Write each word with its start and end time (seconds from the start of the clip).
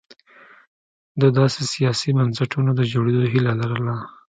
د 1.21 1.23
داسې 1.37 1.61
سیاسي 1.73 2.09
بنسټونو 2.17 2.71
د 2.75 2.81
جوړېدو 2.91 3.21
هیله 3.33 3.53
لرله. 3.61 3.95